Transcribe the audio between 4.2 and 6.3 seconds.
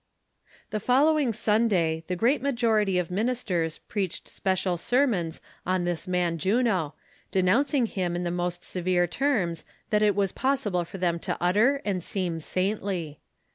special sermons on this